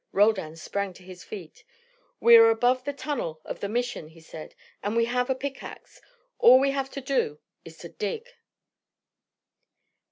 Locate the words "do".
7.01-7.37